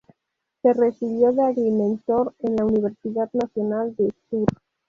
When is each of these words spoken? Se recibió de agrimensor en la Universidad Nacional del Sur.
Se 0.63 0.73
recibió 0.73 1.31
de 1.31 1.43
agrimensor 1.43 2.33
en 2.39 2.55
la 2.55 2.65
Universidad 2.65 3.29
Nacional 3.33 3.95
del 3.95 4.11
Sur. 4.31 4.47